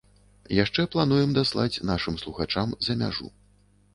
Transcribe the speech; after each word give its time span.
Яшчэ 0.63 0.85
плануем 0.95 1.35
даслаць 1.35 1.81
нашым 1.91 2.17
слухачам 2.23 2.73
за 2.89 2.93
мяжу. 3.03 3.29